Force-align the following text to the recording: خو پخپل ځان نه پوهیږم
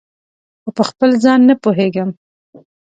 خو 0.61 0.69
پخپل 0.79 1.09
ځان 1.23 1.39
نه 1.49 1.55
پوهیږم 1.63 2.09